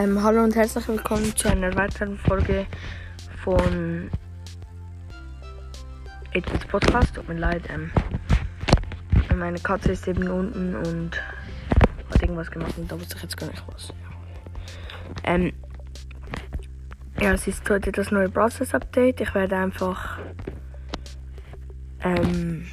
Ähm, 0.00 0.22
hallo 0.22 0.42
und 0.42 0.56
herzlich 0.56 0.88
willkommen 0.88 1.36
zu 1.36 1.50
einer 1.50 1.76
weiteren 1.76 2.16
Folge 2.16 2.64
von 3.44 4.10
8 6.34 6.68
Podcast. 6.68 7.14
Tut 7.14 7.28
mir 7.28 7.34
leid, 7.34 7.64
ähm, 7.68 7.90
meine 9.36 9.58
Katze 9.58 9.92
ist 9.92 10.08
eben 10.08 10.26
unten 10.26 10.74
und 10.74 11.22
hat 12.08 12.22
irgendwas 12.22 12.50
gemacht 12.50 12.72
und 12.78 12.90
da 12.90 12.98
wusste 12.98 13.16
ich 13.16 13.24
jetzt 13.24 13.36
gar 13.36 13.48
nicht 13.48 13.62
was. 13.66 13.92
Ähm, 15.24 15.52
ja, 17.20 17.34
es 17.34 17.46
ist 17.46 17.68
heute 17.68 17.92
das 17.92 18.10
neue 18.10 18.30
Process 18.30 18.72
Update. 18.74 19.20
Ich 19.20 19.34
werde 19.34 19.58
einfach 19.58 20.18
ähm, 22.02 22.66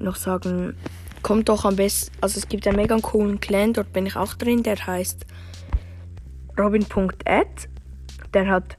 noch 0.00 0.16
sagen, 0.16 0.74
kommt 1.24 1.48
doch 1.48 1.64
am 1.64 1.74
besten. 1.74 2.16
Also 2.20 2.38
es 2.38 2.48
gibt 2.48 2.68
einen 2.68 2.76
mega 2.76 2.96
coolen 3.00 3.40
Clan, 3.40 3.72
dort 3.72 3.92
bin 3.92 4.06
ich 4.06 4.14
auch 4.14 4.34
drin, 4.34 4.62
der 4.62 4.76
heißt 4.76 5.26
Robin.ad. 6.56 7.68
Der 8.32 8.46
hat 8.46 8.78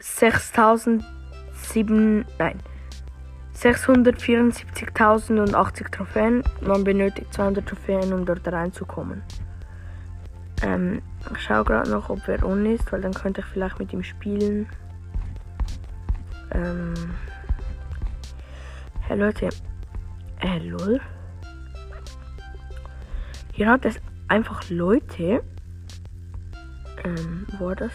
6007, 0.00 2.24
nein, 2.38 2.58
674.080 3.54 5.90
Trophäen. 5.90 6.42
Man 6.60 6.82
benötigt 6.82 7.32
200 7.32 7.64
Trophäen, 7.66 8.12
um 8.12 8.26
dort 8.26 8.48
reinzukommen. 8.48 9.22
Ähm, 10.62 11.02
ich 11.32 11.42
schaue 11.42 11.64
gerade 11.64 11.90
noch, 11.90 12.10
ob 12.10 12.26
er 12.26 12.44
on 12.44 12.66
ist, 12.66 12.90
weil 12.90 13.02
dann 13.02 13.14
könnte 13.14 13.42
ich 13.42 13.46
vielleicht 13.46 13.78
mit 13.78 13.92
ihm 13.92 14.02
spielen. 14.02 14.66
Ähm, 16.52 16.94
hey 19.08 19.18
Leute, 19.18 19.50
äh, 20.40 20.58
lol. 20.58 21.00
Hier 23.52 23.68
hat 23.70 23.84
es 23.84 23.96
einfach 24.28 24.68
Leute. 24.68 25.42
Ähm, 27.04 27.46
wo 27.58 27.66
war 27.66 27.76
das? 27.76 27.92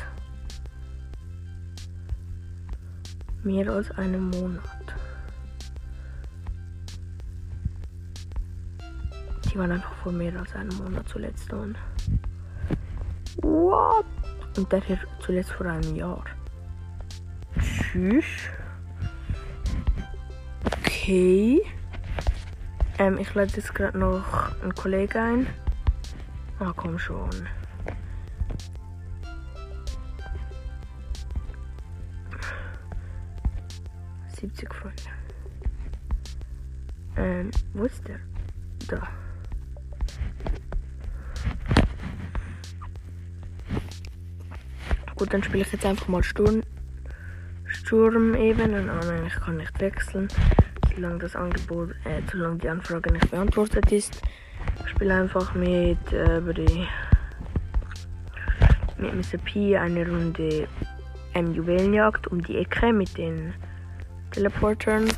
Mehr 3.44 3.70
als 3.72 3.92
einen 3.92 4.30
Monat. 4.30 4.62
Die 9.46 9.58
waren 9.58 9.72
einfach 9.72 9.94
vor 9.96 10.12
mehr 10.12 10.38
als 10.40 10.56
einem 10.56 10.76
Monat 10.78 11.10
zuletzt 11.10 11.52
on. 11.52 11.76
What? 13.42 14.06
Und 14.58 14.72
der 14.72 14.82
hier 14.82 15.00
zuletzt 15.20 15.52
vor 15.52 15.66
einem 15.66 15.96
Jahr. 15.96 16.24
Tschüss. 17.60 18.26
Okay. 20.78 21.62
Ähm, 23.02 23.18
ich 23.18 23.34
lade 23.34 23.52
jetzt 23.56 23.74
gerade 23.74 23.98
noch 23.98 24.62
einen 24.62 24.76
Kollegen 24.76 25.18
ein. 25.18 25.48
Ah, 26.60 26.72
komm 26.76 27.00
schon. 27.00 27.32
Siebzig 34.40 34.72
Freunde. 34.76 35.02
Ähm, 37.18 37.50
wo 37.74 37.86
ist 37.86 38.08
der? 38.08 38.20
Da. 38.88 39.08
Gut, 45.16 45.34
dann 45.34 45.42
spiele 45.42 45.64
ich 45.64 45.72
jetzt 45.72 45.88
einfach 45.88 46.08
mal 46.08 46.24
Sturm. 46.24 46.62
Sturm 47.66 48.36
eben. 48.36 48.76
Und 48.76 48.90
ah, 48.90 49.00
nein, 49.06 49.26
ich 49.26 49.36
kann 49.38 49.58
nicht 49.58 49.80
wechseln 49.80 50.28
solange 51.02 51.20
das 51.20 51.36
Angebot, 51.36 51.90
äh, 52.06 52.22
solange 52.32 52.58
die 52.58 52.70
Anfrage 52.70 53.12
nicht 53.12 53.32
beantwortet 53.32 53.92
ist. 53.92 54.22
Spiele 54.86 55.16
einfach 55.16 55.56
mit, 55.56 55.98
äh, 56.14 56.38
über 56.38 56.54
die, 56.54 56.88
mit 58.98 59.16
Mr. 59.16 59.40
P 59.40 59.76
eine 59.78 60.08
Runde 60.08 60.68
ähm, 61.34 61.54
Juwelenjagd 61.56 62.28
um 62.28 62.44
die 62.44 62.58
Ecke 62.58 62.94
mit 62.94 63.18
den 63.18 63.54
Teleportern. 64.30 65.12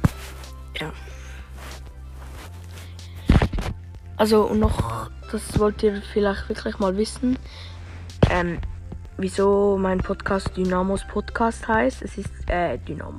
Ja. 0.80 0.92
Also 4.16 4.44
und 4.44 4.60
noch, 4.60 5.10
das 5.32 5.60
wollt 5.60 5.84
ihr 5.84 6.02
vielleicht 6.14 6.48
wirklich 6.48 6.80
mal 6.80 6.96
wissen, 6.96 7.38
ähm, 8.30 8.60
wieso 9.18 9.78
mein 9.78 9.98
Podcast 9.98 10.56
Dynamos 10.56 11.04
Podcast 11.08 11.68
heißt. 11.68 12.04
Es 12.04 12.18
ist 12.18 12.50
äh, 12.50 12.78
Dynamo 12.78 13.18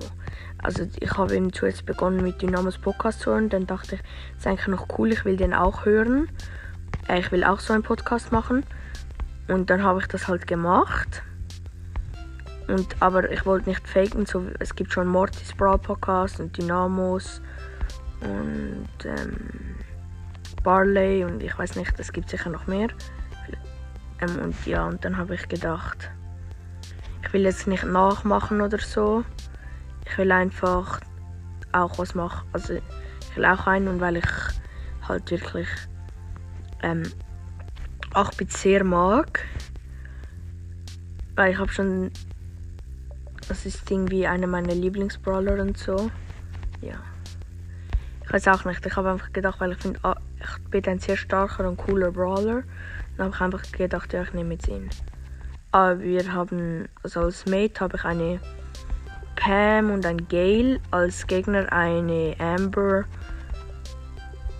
also 0.64 0.88
ich 0.98 1.12
habe 1.12 1.36
ihn 1.36 1.52
zuerst 1.52 1.84
begonnen 1.84 2.22
mit 2.22 2.40
Dynamos 2.40 2.78
Podcast 2.78 3.20
zu 3.20 3.30
hören, 3.30 3.50
dann 3.50 3.66
dachte 3.66 3.96
ich, 3.96 4.00
das 4.00 4.38
ist 4.38 4.46
eigentlich 4.46 4.66
noch 4.66 4.98
cool, 4.98 5.12
ich 5.12 5.24
will 5.26 5.36
den 5.36 5.52
auch 5.52 5.84
hören. 5.84 6.28
Äh, 7.06 7.20
ich 7.20 7.30
will 7.30 7.44
auch 7.44 7.60
so 7.60 7.74
einen 7.74 7.82
Podcast 7.82 8.32
machen. 8.32 8.64
Und 9.46 9.68
dann 9.68 9.82
habe 9.82 10.00
ich 10.00 10.06
das 10.06 10.26
halt 10.26 10.46
gemacht. 10.46 11.22
Und, 12.66 12.96
aber 13.00 13.30
ich 13.30 13.44
wollte 13.44 13.68
nicht 13.68 13.86
faken, 13.86 14.24
so, 14.24 14.42
es 14.58 14.74
gibt 14.74 14.90
schon 14.90 15.06
Mortis 15.06 15.52
Brawl 15.52 15.78
Podcast 15.78 16.40
und 16.40 16.56
Dynamos 16.56 17.42
und 18.22 18.88
ähm, 19.04 19.76
Barley 20.62 21.24
und 21.24 21.42
ich 21.42 21.58
weiß 21.58 21.76
nicht, 21.76 21.92
es 21.98 22.10
gibt 22.10 22.30
sicher 22.30 22.48
noch 22.48 22.66
mehr. 22.66 22.88
Ähm, 24.22 24.38
und 24.42 24.66
ja, 24.66 24.86
und 24.86 25.04
dann 25.04 25.18
habe 25.18 25.34
ich 25.34 25.46
gedacht, 25.46 26.10
ich 27.22 27.30
will 27.34 27.42
jetzt 27.42 27.66
nicht 27.66 27.84
nachmachen 27.84 28.62
oder 28.62 28.78
so. 28.78 29.24
Ich 30.06 30.18
will 30.18 30.32
einfach 30.32 31.00
auch 31.72 31.98
was 31.98 32.14
machen. 32.14 32.46
Also 32.52 32.74
ich 32.74 33.36
will 33.36 33.44
auch 33.44 33.66
einen 33.66 33.88
und 33.88 34.00
weil 34.00 34.16
ich 34.16 34.28
halt 35.08 35.30
wirklich 35.30 35.68
ähm, 36.82 37.02
8-Bit 38.12 38.52
sehr 38.52 38.84
mag. 38.84 39.44
Weil 41.34 41.52
ich 41.52 41.58
habe 41.58 41.72
schon. 41.72 42.10
Das 43.48 43.66
ist 43.66 43.90
irgendwie 43.90 44.26
einer 44.26 44.46
meiner 44.46 44.74
Lieblingsbrawler 44.74 45.60
und 45.60 45.76
so. 45.76 46.10
Ja. 46.80 46.94
Ich 48.24 48.32
weiß 48.32 48.48
auch 48.48 48.64
nicht. 48.64 48.84
Ich 48.86 48.96
habe 48.96 49.10
einfach 49.10 49.32
gedacht, 49.32 49.60
weil 49.60 49.72
ich 49.72 49.78
finde, 49.78 50.00
ah, 50.02 50.16
ich 50.40 50.70
bin 50.70 50.84
ein 50.86 50.98
sehr 50.98 51.16
starker 51.16 51.68
und 51.68 51.76
cooler 51.76 52.10
Brawler. 52.10 52.62
Dann 53.16 53.26
habe 53.26 53.34
ich 53.34 53.40
einfach 53.40 53.72
gedacht, 53.72 54.12
ja, 54.12 54.22
ich 54.22 54.32
nehme 54.32 54.54
jetzt 54.54 54.68
ihn. 54.68 54.88
Aber 55.72 56.00
wir 56.00 56.32
haben, 56.32 56.88
also 57.02 57.20
als 57.20 57.46
Mate 57.46 57.80
habe 57.80 57.96
ich 57.96 58.04
eine 58.04 58.40
Pam 59.44 59.90
und 59.90 60.06
ein 60.06 60.26
Gale, 60.28 60.80
als 60.90 61.26
Gegner 61.26 61.70
eine 61.70 62.34
Amber, 62.38 63.04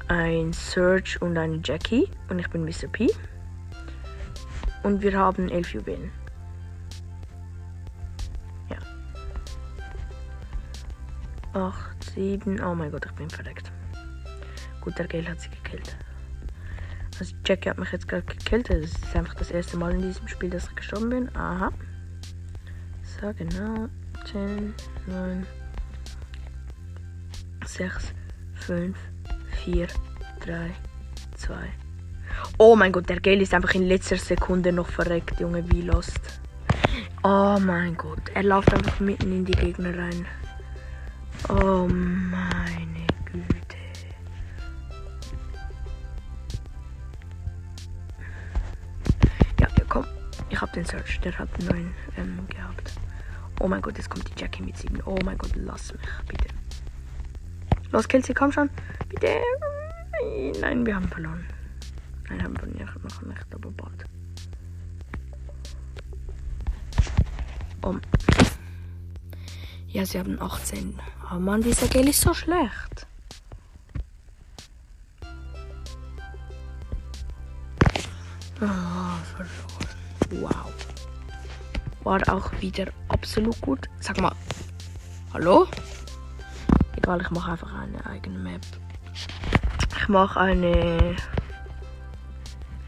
ein 0.09 0.53
Serge 0.53 1.17
und 1.21 1.39
eine 1.39 1.59
Jackie. 1.65 2.06
Und 2.28 2.39
ich 2.39 2.50
bin 2.50 2.67
Mr. 2.67 2.89
P. 2.93 3.09
Und 4.83 5.00
wir 5.00 5.19
haben 5.19 5.49
elf 5.49 5.73
Juwelen. 5.73 6.12
Ja. 8.69 8.77
Acht, 11.59 12.05
sieben. 12.15 12.62
Oh 12.62 12.75
mein 12.75 12.93
Gott, 12.93 13.06
ich 13.06 13.12
bin 13.12 13.31
verreckt. 13.31 13.73
Gut, 14.83 14.99
der 14.99 15.06
Gale 15.06 15.31
hat 15.31 15.41
sie 15.41 15.49
gekillt. 15.49 15.97
Also 17.19 17.34
Jackie 17.47 17.71
hat 17.71 17.78
mich 17.78 17.91
jetzt 17.91 18.06
gerade 18.06 18.25
gekillt. 18.25 18.69
Das 18.69 18.77
ist 18.77 19.17
einfach 19.17 19.34
das 19.37 19.50
erste 19.50 19.78
Mal 19.78 19.94
in 19.94 20.03
diesem 20.03 20.28
Spiel, 20.28 20.50
dass 20.50 20.69
ich 20.69 20.77
gestorben 20.77 21.09
bin. 21.09 21.34
Aha. 21.34 21.73
So, 23.03 23.33
genau. 23.33 23.89
10, 24.33 24.75
9, 25.07 25.47
6, 27.67 28.15
5, 28.55 28.97
4, 29.65 29.87
3, 30.41 30.71
2. 31.37 31.55
Oh 32.59 32.77
mein 32.77 32.93
Gott, 32.93 33.09
der 33.09 33.21
Gale 33.21 33.43
ist 33.43 33.55
einfach 33.55 33.75
in 33.75 33.87
letzter 33.87 34.17
Sekunde 34.17 34.73
noch 34.73 34.89
verreckt, 34.89 35.41
Junge, 35.41 35.69
wie 35.71 35.83
lost. 35.83 36.41
Oh 37.23 37.59
mein 37.61 37.97
Gott, 37.97 38.31
er 38.35 38.43
läuft 38.43 38.73
einfach 38.73 39.01
mitten 39.01 39.33
in 39.33 39.45
die 39.45 39.53
Gegner 39.53 39.97
rein. 39.97 40.27
Oh 41.49 41.87
meine 41.89 43.06
Güte. 43.25 43.77
Ja, 49.61 49.69
komm. 49.88 50.05
Ich 50.50 50.61
hab 50.61 50.73
den 50.73 50.85
Search, 50.85 51.21
der 51.21 51.38
hat 51.38 51.49
einen 51.59 51.69
neuen 51.69 51.94
ähm, 52.17 52.47
gehabt. 52.49 52.93
Oh 53.61 53.69
mein 53.69 53.81
Gott, 53.81 53.97
jetzt 53.97 54.11
kommt 54.11 54.29
die 54.29 54.41
Jackie 54.41 54.62
mit 54.62 54.77
7. 54.77 55.01
Oh 55.06 55.17
mein 55.25 55.39
Gott, 55.39 55.53
lass 55.55 55.93
mich, 55.93 56.03
bitte. 56.29 56.49
Los, 57.93 58.09
Kelsey, 58.09 58.35
komm 58.35 58.51
schon. 58.53 58.69
Bitte. 59.09 59.29
Nein, 60.61 60.85
wir 60.85 60.97
haben 60.97 61.09
verloren. 61.09 61.47
Nein, 62.29 62.43
haben 62.43 62.56
wir 62.61 62.67
nicht, 62.67 63.05
noch 63.05 63.23
nicht, 63.23 63.55
aber 63.55 63.71
bald. 63.71 64.05
Um. 67.83 68.01
Ja, 69.89 70.05
sie 70.05 70.19
haben 70.19 70.41
18. 70.41 70.99
Oh 71.33 71.39
Mann, 71.39 71.62
dieser 71.62 71.87
Gel 71.87 72.09
ist 72.09 72.21
so 72.21 72.35
schlecht. 72.35 73.07
Oh, 78.61 78.67
verloren. 79.37 79.74
War 82.05 82.21
auch 82.29 82.53
wieder 82.61 82.87
absolut 83.09 83.59
gut. 83.62 83.89
Sag 83.99 84.21
mal, 84.21 84.35
hallo? 85.33 85.67
Egal, 86.99 87.23
ich 87.23 87.31
mache 87.31 87.53
einfach 87.53 87.73
eine 87.73 88.05
eigene 88.05 88.39
Map. 88.39 88.61
Ich 89.97 90.09
mache 90.09 90.39
eine 90.39 91.17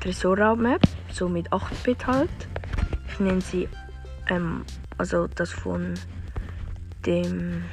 Tresorraub-Map. 0.01 0.83
so 1.11 1.31
mit 1.31 1.51
8-Bit 1.51 2.07
halt. 2.07 2.31
Ich 3.09 3.19
nehme 3.19 3.41
sie, 3.41 3.71
ähm, 4.29 4.67
also 4.99 5.27
das 5.29 5.51
von 5.51 5.95
dem 7.07 7.65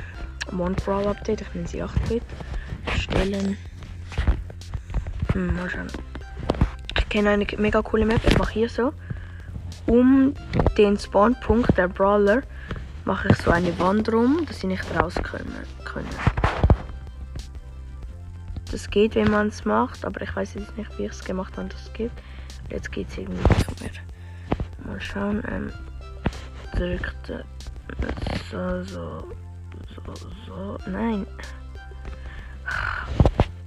One 0.58 0.76
Brawl 0.76 1.08
Update, 1.08 1.42
ich 1.42 1.54
nehme 1.54 1.68
sie 1.68 1.84
8-Bit. 1.84 2.24
Stellen. 2.98 3.58
Hm, 5.34 5.56
mal 5.58 5.70
schauen. 5.70 5.88
Ich 6.98 7.10
kenne 7.10 7.32
eine 7.32 7.46
mega 7.58 7.82
coole 7.82 8.06
Map, 8.06 8.22
ich 8.26 8.38
mache 8.38 8.54
hier 8.54 8.70
so. 8.70 8.94
Um 9.86 10.34
den 10.78 10.98
Spawnpunkt 10.98 11.78
der 11.78 11.88
Brawler 11.88 12.44
mache 13.06 13.30
ich 13.30 13.38
so 13.38 13.52
eine 13.52 13.78
Wand 13.80 14.12
rum, 14.12 14.46
dass 14.48 14.62
sie 14.62 14.68
nicht 14.68 14.84
raus 14.96 15.16
können. 15.24 15.54
Das 18.72 18.90
geht, 18.90 19.14
wenn 19.16 19.30
man 19.30 19.50
es 19.50 19.66
macht, 19.66 20.04
aber 20.04 20.22
ich 20.22 20.36
weiß 20.36 20.56
jetzt 20.56 20.76
nicht, 20.78 20.98
wie 20.98 21.06
ich 21.06 21.12
es 21.12 21.24
gemacht 21.24 21.56
habe, 21.58 21.70
das 21.70 21.94
geht. 21.94 22.12
Jetzt 22.72 22.92
geht 22.92 23.08
es 23.10 23.18
irgendwie 23.18 23.54
nicht 23.54 23.82
mehr. 23.82 23.92
Mal 24.86 25.00
schauen. 25.00 25.44
Ähm, 25.48 25.72
drückt 26.76 27.32
so, 28.50 28.84
so, 28.84 29.28
so, 29.94 30.14
so. 30.48 30.78
Nein. 30.90 31.28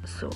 So. 0.04 0.30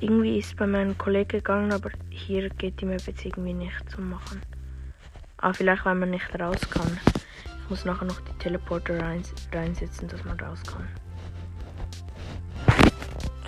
Irgendwie 0.00 0.38
ist 0.38 0.56
bei 0.56 0.66
meinem 0.66 0.96
Kollegen 0.98 1.28
gegangen, 1.28 1.72
aber 1.72 1.90
hier 2.10 2.50
geht 2.50 2.80
die 2.80 2.84
Map 2.84 3.00
jetzt 3.06 3.24
irgendwie 3.24 3.54
nicht 3.54 3.90
zu 3.90 4.00
machen. 4.00 4.42
Ah, 5.38 5.52
vielleicht 5.52 5.84
weil 5.84 5.94
man 5.94 6.10
nicht 6.10 6.38
raus 6.38 6.60
kann. 6.70 6.98
Ich 7.62 7.70
muss 7.70 7.84
nachher 7.84 8.04
noch 8.04 8.20
die 8.20 8.38
Teleporter 8.38 9.00
rein, 9.00 9.22
reinsetzen, 9.52 10.08
dass 10.08 10.24
man 10.24 10.38
raus 10.38 10.62
kann. 10.64 10.86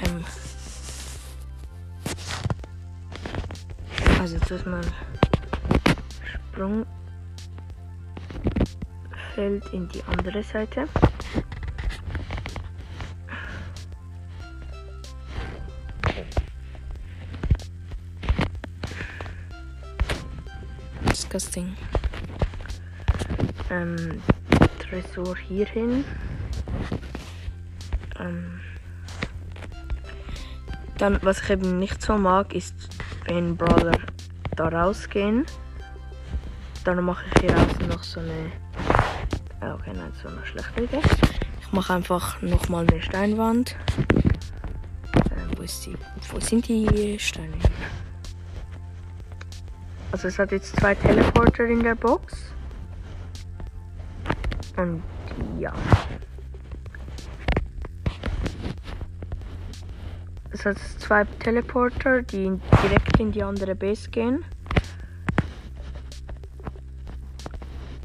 Ähm. 0.06 0.24
Also 4.20 4.36
jetzt 4.36 4.66
man 4.66 4.84
Sprungfeld 6.52 6.86
in 9.72 9.88
die 9.88 10.02
andere 10.04 10.42
Seite. 10.42 10.88
Disgusting. 21.28 21.76
Ähm, 23.70 24.22
Tresor 24.78 25.36
hier 25.36 25.66
hin. 25.66 26.04
Ähm, 28.18 28.60
dann, 30.96 31.18
was 31.22 31.42
ich 31.42 31.50
eben 31.50 31.78
nicht 31.78 32.00
so 32.00 32.16
mag, 32.16 32.54
ist, 32.54 32.74
wenn 33.26 33.56
Brawler 33.56 33.98
da 34.56 34.68
rausgehen. 34.68 35.44
Dann 36.84 37.04
mache 37.04 37.24
ich 37.34 37.42
hier 37.42 37.56
außen 37.56 37.88
noch 37.88 38.02
so 38.02 38.20
eine. 38.20 38.50
Ah, 39.60 39.74
okay, 39.74 39.92
nein, 39.94 40.12
so 40.22 40.28
eine 40.28 40.44
schlechte 40.46 40.82
Idee. 40.82 41.02
Ich 41.60 41.72
mache 41.72 41.92
einfach 41.92 42.40
nochmal 42.40 42.86
eine 42.88 43.02
Steinwand. 43.02 43.76
Äh, 45.12 45.56
wo, 45.56 45.62
ist 45.62 45.84
die, 45.84 45.94
wo 46.30 46.40
sind 46.40 46.66
die 46.68 47.18
Steine? 47.18 47.58
Also 50.10 50.28
es 50.28 50.38
hat 50.38 50.52
jetzt 50.52 50.74
zwei 50.76 50.94
Teleporter 50.94 51.66
in 51.66 51.82
der 51.82 51.94
Box. 51.94 52.52
Und 54.76 55.02
ja. 55.58 55.72
Es 60.50 60.64
hat 60.64 60.78
zwei 60.98 61.24
Teleporter, 61.40 62.22
die 62.22 62.58
direkt 62.82 63.20
in 63.20 63.32
die 63.32 63.42
andere 63.42 63.74
Base 63.74 64.08
gehen. 64.08 64.44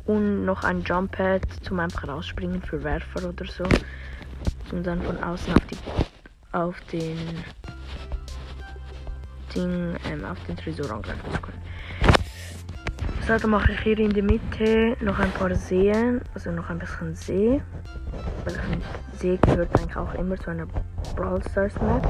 Und 0.06 0.44
noch 0.44 0.64
ein 0.66 0.84
Jump 0.84 1.14
Pad 1.14 1.42
zum 1.62 1.80
einfach 1.80 2.08
rausspringen 2.08 2.62
für 2.62 2.84
Werfer 2.84 3.30
oder 3.30 3.46
so. 3.46 3.64
Und 4.72 4.86
dann 4.86 5.02
von 5.02 5.24
außen 5.24 5.54
auf, 5.54 5.66
die, 5.68 5.78
auf 6.52 6.76
den 6.92 7.18
Ding, 9.56 9.96
ähm, 10.12 10.26
auf 10.26 10.38
den 10.46 10.58
Tresor 10.58 10.92
angreifen 10.92 11.32
zu 11.32 11.42
können. 11.42 11.63
So, 13.26 13.38
dann 13.38 13.52
mache 13.52 13.72
ich 13.72 13.80
hier 13.80 13.98
in 14.00 14.12
der 14.12 14.22
Mitte 14.22 14.98
noch 15.00 15.18
ein 15.18 15.32
paar 15.32 15.56
Seen, 15.56 16.20
also 16.34 16.52
noch 16.52 16.70
ein 16.70 16.78
bisschen 16.78 17.16
See. 17.16 17.62
Weil 18.44 18.54
ein 18.56 18.82
See 19.18 19.38
gehört 19.38 19.74
eigentlich 19.80 19.96
auch 19.96 20.14
immer 20.16 20.36
zu 20.36 20.50
einer 20.50 20.68
Brawl 21.16 21.42
Stars 21.50 21.74
Map. 21.82 22.06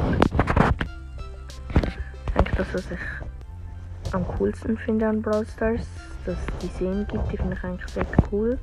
Ich 2.25 2.33
denke, 2.33 2.55
das, 2.57 2.73
was 2.73 2.89
ich 2.89 4.11
am 4.11 4.27
coolsten 4.27 4.75
finde 4.75 5.07
an 5.07 5.21
Brawl 5.21 5.45
Stars, 5.45 5.85
dass 6.25 6.35
es 6.35 6.57
die 6.63 6.67
Seen 6.79 7.05
gibt, 7.05 7.31
die 7.31 7.37
finde 7.37 7.55
ich 7.57 7.63
eigentlich 7.63 7.91
sehr 7.91 8.05
cool. 8.31 8.57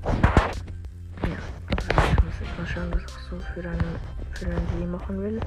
Ja, 1.22 1.38
aber 1.70 2.02
ich 2.10 2.24
muss 2.24 2.34
jetzt 2.40 2.58
mal 2.58 2.66
schauen, 2.66 2.90
was 2.90 3.02
ich 3.02 3.30
so 3.30 3.38
für 3.54 3.68
einen, 3.68 3.96
für 4.32 4.46
einen 4.46 4.66
See 4.76 4.86
machen 4.86 5.22
will. 5.22 5.40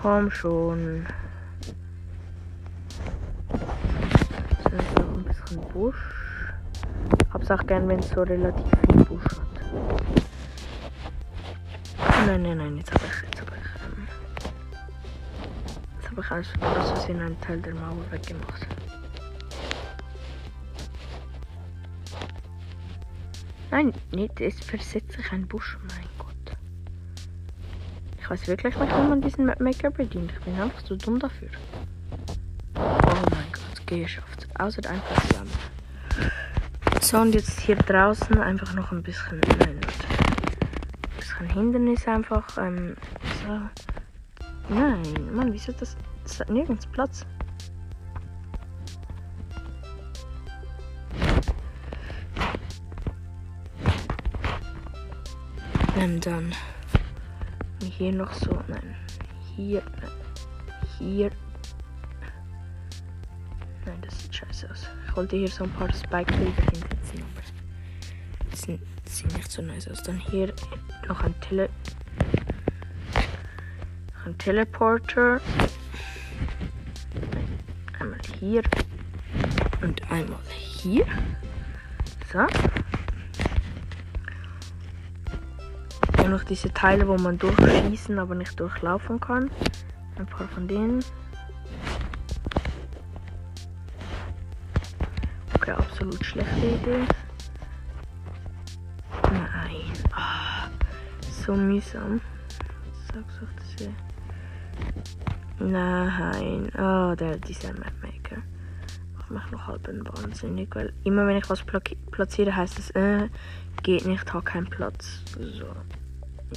Komm 0.00 0.30
schon. 0.30 1.04
Ist 3.50 4.72
noch 4.96 5.16
ein 5.16 5.24
bisschen 5.24 5.60
Busch. 5.72 5.96
Hab's 7.32 7.50
auch 7.50 7.66
gern, 7.66 7.88
wenn 7.88 7.98
es 7.98 8.08
so 8.10 8.22
relativ 8.22 8.64
viel 8.86 9.04
Busch 9.04 9.24
hat. 9.24 9.48
Nein, 12.26 12.42
nein, 12.42 12.58
nein, 12.58 12.76
jetzt 12.76 12.94
habe 12.94 13.04
ich, 13.06 13.22
jetzt 13.28 13.40
habe 13.40 13.50
ich, 13.56 13.82
ähm, 13.82 14.06
jetzt 15.96 16.10
habe 16.10 16.20
ich 16.20 16.30
als, 16.30 16.48
aus 16.60 16.90
Versehen 16.90 17.20
einen 17.20 17.40
Teil 17.40 17.60
der 17.60 17.74
Mauer 17.74 18.04
weggemacht. 18.12 18.68
Nein, 23.72 23.92
nicht, 24.12 24.40
es 24.40 24.60
versetzt 24.60 25.10
sich 25.10 25.32
ein 25.32 25.48
Busch, 25.48 25.76
mein 25.88 26.06
ich 28.28 28.40
weiß 28.42 28.48
wirklich 28.48 28.76
nicht, 28.76 28.92
wie 28.92 29.08
man 29.08 29.22
diesen 29.22 29.46
Mapmaker 29.46 29.90
bedient. 29.90 30.30
Ich 30.32 30.44
bin 30.44 30.60
einfach 30.60 30.82
zu 30.82 30.96
dumm 30.96 31.18
dafür. 31.18 31.48
Oh 32.76 32.80
mein 33.30 33.50
Gott, 33.52 33.86
geschafft. 33.86 34.46
Außer 34.58 34.82
einfach 34.90 35.22
zusammen. 35.22 35.50
So, 37.00 37.20
und 37.20 37.34
jetzt 37.34 37.58
hier 37.60 37.76
draußen 37.76 38.38
einfach 38.38 38.74
noch 38.74 38.92
ein 38.92 39.02
bisschen. 39.02 39.40
Nein, 39.40 39.80
ein 39.80 41.16
bisschen 41.16 41.48
Hindernis 41.48 42.06
einfach. 42.06 42.44
Ähm, 42.58 42.96
so. 43.46 44.74
Nein, 44.74 45.02
Mann, 45.32 45.50
wieso 45.50 45.72
das? 45.72 45.96
Das 46.24 46.40
hat 46.40 46.50
nirgends 46.50 46.86
Platz. 46.86 47.24
Und 55.96 56.26
dann 56.26 56.52
hier 57.98 58.12
noch 58.12 58.32
so. 58.32 58.62
Nein. 58.68 58.94
Hier. 59.56 59.82
Hier. 60.98 61.30
Nein, 63.84 64.00
das 64.02 64.22
sieht 64.22 64.36
scheiße 64.36 64.70
aus. 64.70 64.86
Ich 65.06 65.16
wollte 65.16 65.36
hier 65.36 65.48
so 65.48 65.64
ein 65.64 65.70
paar 65.70 65.92
Spike-Bilder 65.92 66.62
hinsetzen, 66.62 67.22
aber 67.22 67.42
das 68.50 68.62
sieht, 68.62 69.34
nicht 69.34 69.50
so 69.50 69.62
nice 69.62 69.88
aus. 69.88 70.02
Dann 70.02 70.18
hier 70.18 70.54
noch 71.08 71.20
ein 71.22 71.34
Tele. 71.40 71.68
Ein 74.24 74.38
Teleporter. 74.38 75.40
Einmal 77.98 78.20
hier. 78.38 78.62
Und 79.82 80.02
einmal 80.10 80.38
hier. 80.52 81.06
So. 82.32 82.46
Auch 86.28 86.32
noch 86.32 86.44
diese 86.44 86.72
Teile, 86.72 87.08
wo 87.08 87.16
man 87.16 87.38
durchschießen, 87.38 88.18
aber 88.18 88.34
nicht 88.34 88.58
durchlaufen 88.60 89.18
kann. 89.18 89.50
Ein 90.18 90.26
paar 90.26 90.46
von 90.48 90.68
denen. 90.68 91.02
Okay, 95.54 95.70
absolut 95.70 96.22
schlechte 96.24 96.66
Idee. 96.66 97.04
Nein. 99.22 99.92
Ah, 100.12 100.68
so 101.44 101.54
mühsam. 101.54 102.20
Sag's 103.12 103.34
doch, 103.40 103.48
das 103.56 103.74
hier. 103.78 103.94
Nein. 105.66 106.70
Oh, 106.74 107.14
der, 107.14 107.38
dieser 107.38 107.72
Mapmaker. 107.72 108.42
Macht 109.14 109.30
mich 109.30 109.50
noch 109.50 109.66
halb 109.66 109.88
wahnsinnig, 109.88 110.74
weil 110.74 110.92
immer 111.04 111.26
wenn 111.26 111.38
ich 111.38 111.48
was 111.48 111.64
platziere, 112.10 112.54
heißt 112.54 112.78
es, 112.78 112.90
äh, 112.90 113.28
geht 113.82 114.06
nicht, 114.06 114.32
hat 114.32 114.44
keinen 114.46 114.68
Platz. 114.68 115.22
So. 115.38 115.66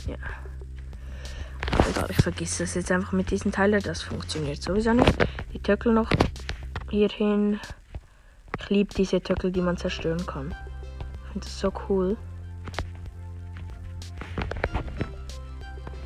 Ja. 0.08 0.16
Egal, 1.90 2.08
ich 2.10 2.18
vergesse 2.18 2.64
das 2.64 2.76
jetzt 2.76 2.92
einfach 2.92 3.12
mit 3.12 3.32
diesen 3.32 3.52
Teilen. 3.52 3.82
Das 3.82 4.02
funktioniert 4.02 4.62
sowieso 4.62 4.94
nicht. 4.94 5.16
Die 5.54 5.60
Töckel 5.60 5.94
noch 5.94 6.10
hierhin. 6.90 7.60
Ich 8.60 8.70
liebe 8.70 8.94
diese 8.94 9.22
Töckel, 9.22 9.52
die 9.52 9.62
man 9.62 9.78
zerstören 9.78 10.26
kann. 10.26 10.54
Ich 11.26 11.32
finde 11.32 11.46
das 11.46 11.60
so 11.60 11.74
cool. 11.90 12.18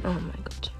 Oh 0.04 0.08
mein 0.08 0.44
Gott. 0.44 0.72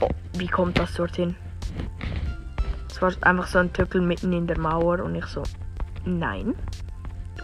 Oh, 0.00 0.08
wie 0.34 0.46
kommt 0.46 0.78
das 0.78 0.94
dorthin? 0.94 1.34
Es 2.88 3.02
war 3.02 3.12
einfach 3.22 3.46
so 3.46 3.58
ein 3.58 3.72
Töckel 3.72 4.00
mitten 4.00 4.32
in 4.32 4.46
der 4.46 4.58
Mauer 4.58 5.00
und 5.00 5.14
ich 5.14 5.26
so, 5.26 5.42
nein, 6.04 6.54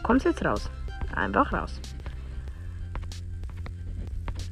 kommst 0.07 0.25
jetzt 0.25 0.45
raus. 0.45 0.71
Einfach 1.17 1.53
raus. 1.53 1.81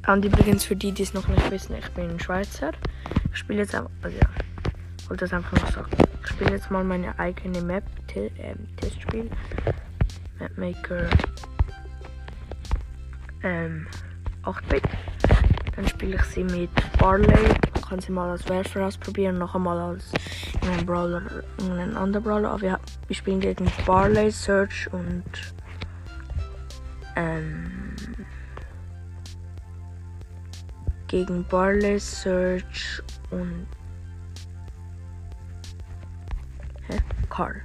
Und 0.05 0.25
übrigens 0.25 0.65
für 0.65 0.75
die, 0.75 0.91
die 0.91 1.03
es 1.03 1.13
noch 1.13 1.27
nicht 1.29 1.49
wissen, 1.49 1.77
ich 1.77 1.89
bin 1.91 2.19
Schweizer. 2.19 2.71
Ich 3.31 3.39
spiele 3.39 3.61
jetzt 3.61 3.73
einfach, 3.73 3.89
also 4.01 4.17
ja, 4.17 4.27
wollte 5.07 5.23
das 5.23 5.33
einfach 5.33 5.53
noch 5.53 5.71
sagen. 5.71 5.89
Ich 6.21 6.27
spiele 6.27 6.51
jetzt 6.51 6.69
mal 6.69 6.83
meine 6.83 7.17
eigene 7.17 7.61
Map, 7.61 7.85
T 8.07 8.27
äh, 8.37 8.55
Testspiel. 8.75 9.29
Mapmaker 10.39 11.09
ähm, 13.43 13.87
8-Bit. 14.43 14.83
Dann 15.77 15.87
spiele 15.87 16.17
ich 16.17 16.23
sie 16.23 16.43
mit 16.43 16.69
Barley. 16.99 17.27
Man 17.73 17.81
kann 17.81 17.99
sie 18.01 18.11
mal 18.11 18.29
als 18.29 18.47
Werfer 18.49 18.87
ausprobieren, 18.87 19.37
noch 19.37 19.55
einmal 19.55 19.79
als 19.79 20.11
einen 20.61 20.85
Brawler, 20.85 21.21
einen 21.61 21.95
anderen 21.95 22.23
Brawler. 22.25 22.51
Aber 22.51 22.65
ja, 22.65 22.79
wir 23.07 23.15
spielen 23.15 23.39
gegen 23.39 23.71
Barley, 23.85 24.31
Search 24.31 24.91
und 24.91 25.53
ähm, 27.15 27.95
gegen 31.07 31.45
Barley, 31.45 31.99
Search 31.99 33.01
und 33.29 33.67
hä? 36.87 36.99
Carl. 37.29 37.61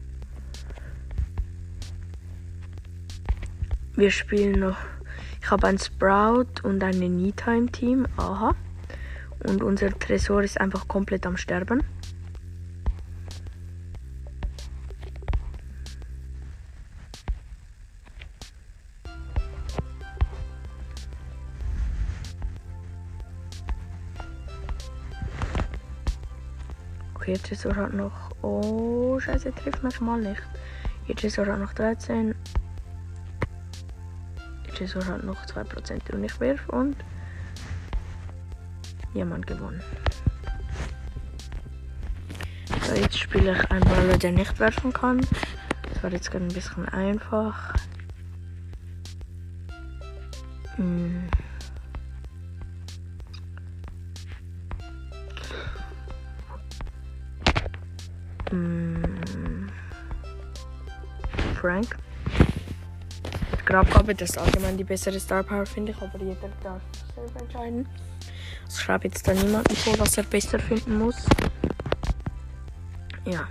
Wir 3.96 4.10
spielen 4.10 4.60
noch. 4.60 4.78
Ich 5.42 5.50
habe 5.50 5.66
ein 5.66 5.78
Sprout 5.78 6.62
und 6.62 6.82
ein 6.82 7.02
Anytime-Team. 7.02 8.06
Aha. 8.16 8.54
Und 9.46 9.62
unser 9.62 9.90
Tresor 9.98 10.42
ist 10.42 10.60
einfach 10.60 10.86
komplett 10.86 11.26
am 11.26 11.36
Sterben. 11.36 11.82
Okay, 27.30 27.38
ihr 27.38 27.42
Tresor 27.44 27.76
hat 27.76 27.92
noch. 27.92 28.30
Oh, 28.42 29.20
Scheiße, 29.20 29.52
trifft 29.54 29.84
mich 29.84 30.00
mal 30.00 30.20
nicht. 30.20 30.42
Ihr 31.06 31.14
Tresor 31.14 31.46
hat 31.46 31.60
noch 31.60 31.72
13. 31.74 32.34
Ihr 34.66 34.74
Tresor 34.74 35.06
hat 35.06 35.22
noch 35.22 35.46
2% 35.46 36.12
und 36.12 36.24
ich 36.24 36.40
werfe 36.40 36.72
und. 36.72 36.96
Jemand 39.14 39.46
gewonnen. 39.46 39.80
So, 42.88 42.94
jetzt 42.94 43.16
spiele 43.16 43.52
ich 43.52 43.70
einen 43.70 43.84
Brawler, 43.84 44.18
der 44.18 44.32
nicht 44.32 44.58
werfen 44.58 44.92
kann. 44.92 45.20
Das 45.88 46.02
war 46.02 46.10
jetzt 46.10 46.32
gerade 46.32 46.46
ein 46.46 46.52
bisschen 46.52 46.88
einfach. 46.88 47.74
Hm. 50.74 51.28
Mit 63.50 63.66
Grabgabe, 63.66 64.14
das 64.14 64.30
ist 64.30 64.38
allgemein 64.38 64.76
die 64.76 64.84
bessere 64.84 65.20
Star 65.20 65.42
Power, 65.42 65.66
finde 65.66 65.92
ich, 65.92 66.00
aber 66.00 66.18
jeder 66.18 66.48
darf 66.62 66.80
selber 67.14 67.40
entscheiden. 67.40 67.86
Also 68.62 68.76
ich 68.76 68.80
schreibe 68.80 69.08
jetzt 69.08 69.26
da 69.28 69.34
niemanden 69.34 69.76
vor, 69.76 69.98
was 69.98 70.16
er 70.16 70.24
besser 70.24 70.58
finden 70.58 70.98
muss. 70.98 71.26
Ja. 73.26 73.46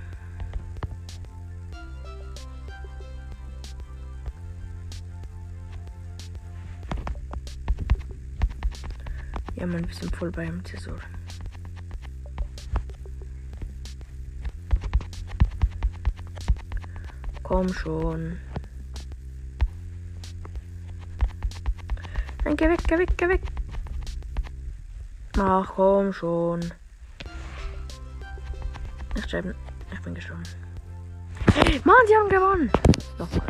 Ja, 9.56 9.68
man, 9.68 9.88
wir 9.88 9.94
sind 9.94 10.16
voll 10.16 10.32
beim 10.32 10.64
Tresor. 10.64 11.00
Komm 17.50 17.74
schon. 17.74 18.38
Nein, 22.46 22.56
geh 22.56 22.70
weg, 22.70 22.80
geh 22.88 23.00
weg, 23.00 23.10
geh 23.18 23.28
weg. 23.28 23.42
Ach, 25.40 25.68
komm 25.76 26.14
schon. 26.14 26.60
Ich 29.16 29.24
sterbe. 29.24 29.56
Ich 29.92 30.00
bin 30.02 30.14
gestorben. 30.14 30.44
Mann, 31.86 31.96
sie 32.08 32.16
haben 32.16 32.30
gewonnen. 32.30 32.72
Nochmal. 33.18 33.48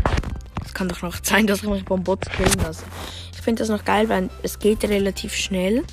Es 0.64 0.74
kann 0.74 0.88
doch 0.88 1.02
noch 1.02 1.18
sein, 1.22 1.46
dass 1.46 1.62
ich 1.62 1.70
mich 1.70 1.84
vom 1.84 2.02
Bot 2.02 2.22
killen 2.32 2.58
lasse. 2.64 2.86
Ich 3.34 3.42
finde 3.42 3.64
das 3.64 3.68
noch 3.68 3.84
geil, 3.84 4.08
weil 4.08 4.30
es 4.44 4.60
geht 4.60 4.86
relativ 4.86 5.36
schnell. 5.36 5.84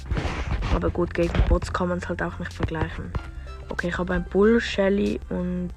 Aber 0.73 0.91
gut, 0.91 1.13
gegen 1.13 1.33
Bots 1.49 1.73
kann 1.73 1.89
man 1.89 1.99
es 1.99 2.09
halt 2.09 2.23
auch 2.23 2.39
nicht 2.39 2.53
vergleichen. 2.53 3.11
Okay, 3.69 3.89
ich 3.89 3.99
habe 3.99 4.15
ein 4.15 4.23
Bull, 4.23 4.61
Shelly 4.61 5.19
und 5.29 5.73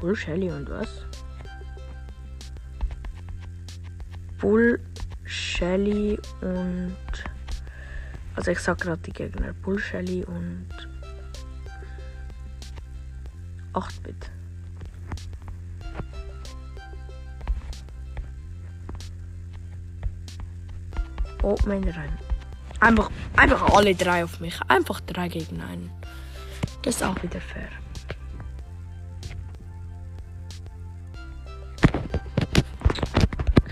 Bull, 0.00 0.16
Shelly 0.16 0.50
und 0.50 0.68
was? 0.70 0.88
Bull, 4.38 4.80
Shelly 5.24 6.18
und. 6.40 6.96
Also 8.34 8.50
ich 8.50 8.60
sag 8.60 8.80
gerade 8.80 9.02
die 9.02 9.12
Gegner. 9.12 9.52
Bull, 9.52 9.78
Shelly 9.78 10.24
und. 10.24 10.68
8-Bit. 13.74 14.30
Oh, 21.42 21.56
meine 21.66 21.94
rein. 21.94 22.18
Einfach, 22.80 23.10
einfach 23.36 23.74
alle 23.74 23.94
drei 23.94 24.24
auf 24.24 24.40
mich. 24.40 24.58
Einfach 24.68 25.00
drei 25.00 25.28
gegen 25.28 25.60
einen. 25.60 25.90
Das 26.82 26.96
ist 26.96 27.02
auch 27.02 27.22
wieder 27.22 27.40
fair. 27.40 27.68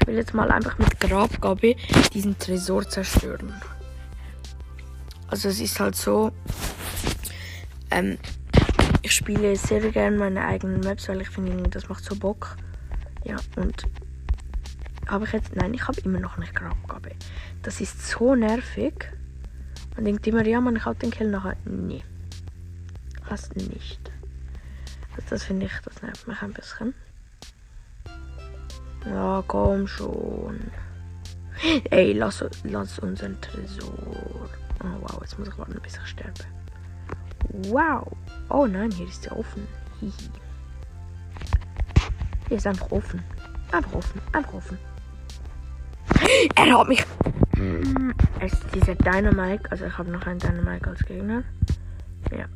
Will 0.09 0.17
jetzt 0.17 0.33
mal 0.33 0.51
einfach 0.51 0.79
mit 0.79 0.99
Grabgabe 0.99 1.77
diesen 2.15 2.39
Tresor 2.39 2.89
zerstören. 2.89 3.53
Also 5.29 5.51
es 5.51 5.61
ist 5.61 5.79
halt 5.79 5.95
so, 5.95 6.33
ähm, 7.91 8.17
ich 9.03 9.13
spiele 9.13 9.55
sehr 9.57 9.81
gerne 9.91 10.17
meine 10.17 10.47
eigenen 10.47 10.81
Maps, 10.81 11.09
weil 11.09 11.21
ich 11.21 11.29
finde, 11.29 11.69
das 11.69 11.91
macht 11.91 12.05
so 12.05 12.17
Bock. 12.17 12.57
Ja, 13.25 13.37
und 13.57 13.85
habe 15.07 15.27
ich 15.27 15.33
jetzt, 15.33 15.55
nein, 15.55 15.75
ich 15.75 15.87
habe 15.87 16.01
immer 16.01 16.21
noch 16.21 16.39
nicht 16.39 16.55
Grabgabe. 16.55 17.11
Das 17.63 17.81
ist 17.83 18.09
so 18.09 18.35
nervig. 18.35 19.13
Man 19.95 20.07
denkt 20.07 20.27
immer, 20.27 20.47
ja, 20.47 20.61
man 20.63 20.83
hat 20.87 21.03
den 21.03 21.11
Kill 21.11 21.29
nachher. 21.29 21.57
Nee. 21.67 22.03
Hast 23.25 23.55
nicht. 23.57 24.01
Also 25.17 25.27
das 25.31 25.45
finde 25.45 25.67
ich, 25.67 25.73
das 25.85 26.01
nervt 26.01 26.27
mich 26.27 26.41
ein 26.41 26.55
bisschen. 26.55 26.95
Ja, 29.07 29.43
komm 29.47 29.87
schon. 29.87 30.71
Ey, 31.91 32.13
lass, 32.13 32.45
lass 32.65 32.99
unseren 32.99 33.41
Tresor. 33.41 33.93
Oh 34.83 35.01
wow, 35.01 35.19
jetzt 35.21 35.39
muss 35.39 35.49
ich 35.49 35.59
warten, 35.59 35.81
bis 35.83 35.97
ich 35.97 36.07
sterbe. 36.07 36.45
Wow. 37.69 38.07
Oh 38.49 38.67
nein, 38.67 38.91
hier 38.91 39.09
ist 39.09 39.27
er 39.27 39.39
offen. 39.39 39.67
Hihi. 40.01 40.13
Hier 42.49 42.57
ist 42.57 42.67
einfach 42.67 42.91
offen. 42.91 43.23
Einfach 43.73 43.93
offen. 43.95 44.21
Einfach 44.33 44.55
offen. 44.55 44.79
Er 46.55 46.79
hat 46.79 46.89
mich. 46.89 47.05
Es 48.41 48.53
ist 48.53 48.75
dieser 48.75 48.95
Dynamite. 48.95 49.71
Also 49.71 49.87
ich 49.87 49.99
habe 49.99 50.11
noch 50.11 50.27
einen 50.27 50.39
Dynamite 50.39 50.89
als 50.89 51.05
Gegner. 51.05 51.43
Ja. 52.31 52.47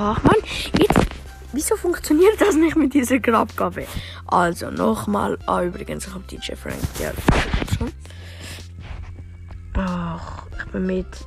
Ach 0.00 0.22
man, 0.22 0.36
jetzt. 0.78 1.06
Wieso 1.52 1.74
funktioniert 1.74 2.40
das 2.40 2.54
nicht 2.54 2.76
mit 2.76 2.94
dieser 2.94 3.18
Grabgabe? 3.18 3.84
Also 4.26 4.70
nochmal. 4.70 5.36
Ah, 5.46 5.62
übrigens, 5.64 6.06
ich 6.06 6.14
habe 6.14 6.22
DJ 6.22 6.54
Frank. 6.54 6.78
Ja, 7.00 7.10
schon. 7.76 7.90
Ach, 9.74 10.46
ich 10.56 10.66
bin 10.70 10.86
mit. 10.86 11.26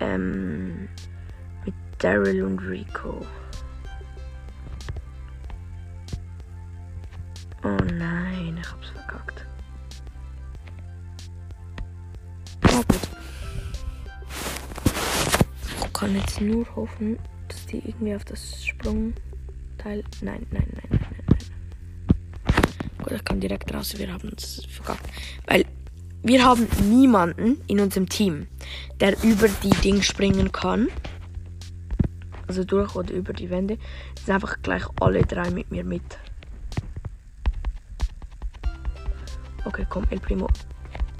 Ähm. 0.00 0.86
Mit 1.64 1.74
Daryl 1.96 2.44
und 2.44 2.58
Rico. 2.58 3.24
Oh 7.62 7.84
nein, 7.96 8.58
ich 8.60 8.70
hab's 8.70 8.88
verkackt. 8.88 9.46
Oh, 12.70 12.82
gut. 12.86 13.13
Kann 16.04 16.16
jetzt 16.16 16.38
nur 16.38 16.66
hoffen, 16.76 17.18
dass 17.48 17.64
die 17.64 17.78
irgendwie 17.78 18.14
auf 18.14 18.26
das 18.26 18.62
Sprungteil. 18.62 20.04
Nein, 20.20 20.46
nein, 20.50 20.68
nein, 20.74 20.88
nein, 20.90 21.00
nein, 21.00 21.24
nein. 21.28 21.38
Gut, 22.98 23.12
ich 23.12 23.24
kann 23.24 23.40
direkt 23.40 23.72
raus. 23.72 23.96
Wir 23.96 24.12
haben 24.12 24.30
es 24.36 24.66
verkackt. 24.66 25.08
Weil 25.46 25.64
wir 26.22 26.44
haben 26.44 26.68
niemanden 26.90 27.58
in 27.68 27.80
unserem 27.80 28.06
Team, 28.06 28.48
der 29.00 29.16
über 29.22 29.48
die 29.48 29.70
Ding 29.80 30.02
springen 30.02 30.52
kann. 30.52 30.88
Also 32.48 32.64
durch 32.64 32.94
oder 32.94 33.14
über 33.14 33.32
die 33.32 33.48
Wände. 33.48 33.78
Es 34.14 34.26
sind 34.26 34.34
einfach 34.34 34.60
gleich 34.60 34.84
alle 35.00 35.22
drei 35.22 35.50
mit 35.52 35.70
mir 35.70 35.84
mit. 35.84 36.18
Okay, 39.64 39.86
komm, 39.88 40.04
El 40.10 40.20
Primo. 40.20 40.48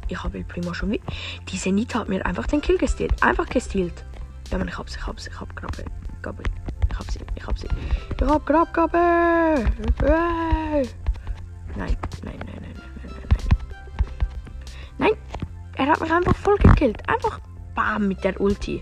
Ich 0.08 0.22
habe 0.22 0.36
El 0.36 0.44
Primo 0.44 0.74
schon 0.74 0.90
mit. 0.90 1.00
Diese 1.50 1.72
Nita 1.72 2.00
hat 2.00 2.10
mir 2.10 2.26
einfach 2.26 2.46
den 2.46 2.60
Kill 2.60 2.76
gestealt. 2.76 3.22
Einfach 3.22 3.48
gestealt. 3.48 4.04
Ja, 4.54 4.58
man, 4.58 4.68
ich 4.68 4.78
hab's, 4.78 4.94
ich 4.94 5.04
hab's, 5.04 5.26
ich 5.26 5.40
hab 5.40 5.56
Grabbe. 5.56 5.84
Gabe. 6.22 6.44
Ich 6.88 6.96
hab 6.96 7.10
sie, 7.10 7.18
ich 7.34 7.44
hab 7.44 7.58
sie. 7.58 7.66
Ich 7.66 8.22
hab! 8.22 8.46
Nein, 8.48 8.86
nein, 11.76 11.96
nein, 11.96 11.96
nein, 12.22 12.38
nein, 12.46 12.62
nein, 12.62 12.76
nein, 13.02 13.12
nein. 14.96 15.10
Nein! 15.10 15.10
Er 15.76 15.86
hat 15.88 16.00
mich 16.00 16.12
einfach 16.12 16.36
voll 16.36 16.56
gekillt. 16.58 17.02
Einfach 17.08 17.40
bam 17.74 18.06
mit 18.06 18.22
der 18.22 18.40
Ulti. 18.40 18.80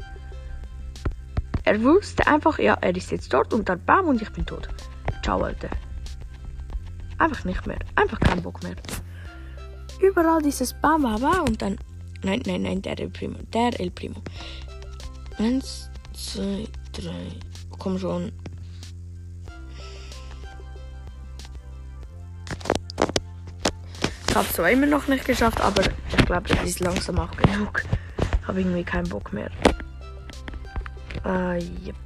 Er 1.65 1.83
wusste 1.83 2.27
einfach, 2.27 2.59
ja, 2.59 2.77
er 2.83 2.95
ist 2.95 3.11
jetzt 3.11 3.33
dort 3.33 3.55
und 3.55 3.67
dann 3.67 3.83
bam 3.87 4.09
und 4.09 4.21
ich 4.21 4.31
bin 4.31 4.45
tot. 4.45 4.69
Ciao, 5.23 5.41
Alter. 5.41 5.71
Einfach 7.17 7.47
nicht 7.47 7.67
mehr. 7.67 7.79
Einfach 7.95 8.21
kein 8.21 8.43
Bock 8.43 8.63
mehr. 8.63 8.77
Überall 10.03 10.43
dieses 10.43 10.75
Bam, 10.75 11.01
bam, 11.01 11.19
bam 11.23 11.45
und 11.47 11.63
dann. 11.63 11.79
Nein, 12.23 12.43
nein, 12.45 12.61
nein, 12.61 12.83
der 12.83 13.01
El 13.01 13.09
Primo. 13.09 13.39
Der 13.55 13.81
El 13.81 13.91
Primo. 13.91 14.21
Eins, 15.43 15.91
zwei, 16.13 16.69
drei. 16.93 17.33
Komm 17.77 17.99
schon. 17.99 18.31
Ich 24.29 24.37
habe 24.37 24.47
zwar 24.51 24.71
immer 24.71 24.87
noch 24.87 25.09
nicht 25.09 25.25
geschafft, 25.25 25.61
aber 25.61 25.83
ich 25.83 26.25
glaube, 26.27 26.49
das 26.49 26.63
ist 26.63 26.79
langsam 26.79 27.19
auch 27.19 27.37
genug. 27.37 27.83
Habe 28.47 28.61
irgendwie 28.61 28.85
keinen 28.85 29.09
Bock 29.09 29.33
mehr. 29.33 29.51
Ah, 31.25 31.55
yep. 31.55 31.97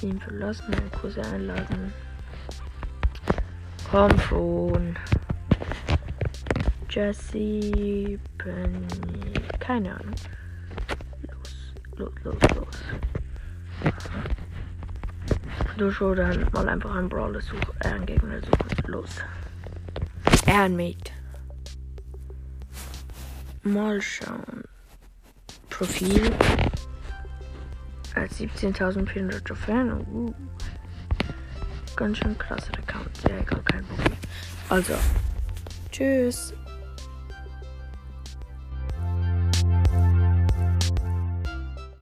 Team 0.00 0.20
verlassen, 0.20 0.72
meinen 0.72 0.90
Cousin 0.90 1.24
einladen. 1.24 1.92
Komm 3.92 4.18
schon. 4.18 4.96
Jesse, 6.90 8.18
Penny, 8.38 9.34
keine 9.60 9.94
Ahnung. 9.94 10.14
Los, 12.02 12.12
los, 12.24 12.34
los. 12.56 13.92
Du 15.76 15.92
schon 15.92 16.16
dann 16.16 16.48
mal 16.52 16.68
einfach 16.68 16.94
einen 16.96 17.08
Brawler 17.08 17.40
suchen, 17.40 17.60
äh, 17.80 17.88
einen 17.88 18.06
Gegner 18.06 18.40
suchen. 18.40 18.90
Los. 18.90 19.10
Ehrenmate. 20.46 21.12
Mal 23.62 24.02
schauen. 24.02 24.64
Profil. 25.70 26.26
Äh, 28.16 28.26
17.400 28.26 29.44
Trophäen. 29.44 29.92
Uh. 29.92 30.34
Ganz 31.94 32.18
schön 32.18 32.36
krasser 32.36 32.72
Account. 32.78 33.10
Ja, 33.28 33.38
egal, 33.38 33.62
kein 33.64 33.84
Problem. 33.84 34.18
Also. 34.68 34.94
Tschüss. 35.92 36.52